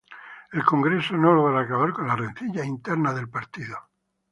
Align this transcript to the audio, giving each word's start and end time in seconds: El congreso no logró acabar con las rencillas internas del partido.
El 0.51 0.63
congreso 0.65 1.15
no 1.15 1.31
logró 1.31 1.59
acabar 1.59 1.93
con 1.93 2.07
las 2.07 2.17
rencillas 2.17 2.65
internas 2.65 3.13
del 3.13 3.29
partido. 3.29 3.77